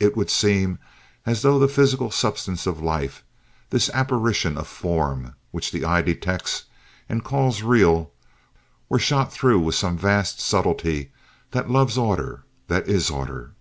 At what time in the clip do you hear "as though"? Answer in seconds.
1.26-1.58